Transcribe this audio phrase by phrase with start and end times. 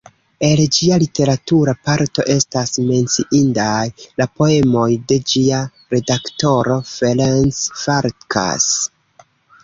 [0.45, 3.83] El ĝia literatura parto estas menciindaj
[4.21, 5.59] la poemoj de ĝia
[5.95, 8.69] redaktoro, Ferenc Farkas.